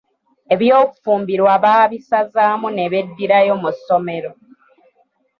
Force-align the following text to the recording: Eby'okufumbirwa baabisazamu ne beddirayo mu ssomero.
Eby'okufumbirwa 0.53 1.53
baabisazamu 1.63 2.67
ne 2.71 2.85
beddirayo 2.91 3.53
mu 3.61 3.69
ssomero. 3.75 4.31